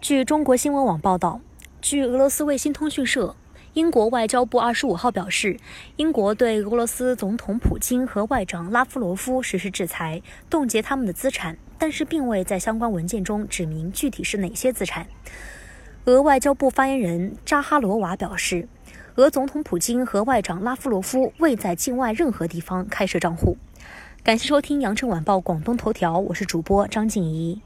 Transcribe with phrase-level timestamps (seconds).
[0.00, 1.42] 据中国新闻网报道
[1.82, 3.36] 据俄罗斯卫星通讯社
[3.74, 5.58] 英国外交部二十五号表示
[5.96, 15.06] 英国对俄罗斯总统普京和外长拉夫罗夫实施制裁冻结他们的资产但是并未在相关文件中指明具体是哪些资产。
[16.06, 18.66] 俄外交部发言人扎哈罗娃表示
[19.16, 23.58] 俄总统普京和外长拉夫罗夫未在境外任何地方开设账户。
[24.24, 27.60] 感谢收听羊城晚报广东头条我是主播张静怡。